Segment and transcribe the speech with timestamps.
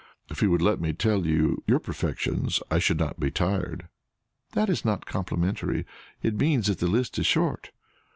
[0.31, 3.87] "If you would let me tell you your perfections, I should not be tired."
[4.53, 5.85] "That is not complimentary;
[6.23, 7.69] it means that the list is short."